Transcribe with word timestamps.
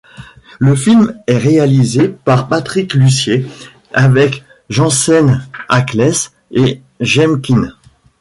Le 0.57 0.75
film 0.75 1.13
est 1.27 1.37
réalisé 1.37 2.07
par 2.09 2.47
Patrick 2.47 2.95
Lussier 2.95 3.45
avec 3.93 4.43
Jensen 4.67 5.45
Ackles 5.69 6.31
et 6.49 6.81
Jaime 6.99 7.39
King. 7.39 7.69